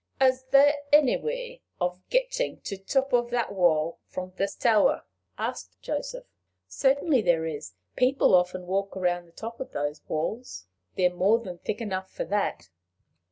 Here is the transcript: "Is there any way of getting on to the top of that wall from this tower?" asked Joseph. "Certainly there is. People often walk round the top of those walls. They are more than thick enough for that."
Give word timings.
"Is 0.19 0.45
there 0.45 0.77
any 0.91 1.15
way 1.15 1.61
of 1.79 2.01
getting 2.09 2.55
on 2.55 2.61
to 2.61 2.75
the 2.77 2.83
top 2.83 3.13
of 3.13 3.29
that 3.29 3.51
wall 3.53 3.99
from 4.07 4.33
this 4.35 4.55
tower?" 4.55 5.05
asked 5.37 5.79
Joseph. 5.79 6.25
"Certainly 6.67 7.21
there 7.21 7.45
is. 7.45 7.75
People 7.95 8.33
often 8.33 8.65
walk 8.65 8.95
round 8.95 9.27
the 9.27 9.31
top 9.31 9.59
of 9.59 9.73
those 9.73 10.01
walls. 10.07 10.65
They 10.95 11.05
are 11.05 11.13
more 11.13 11.37
than 11.37 11.59
thick 11.59 11.81
enough 11.81 12.09
for 12.11 12.25
that." 12.25 12.71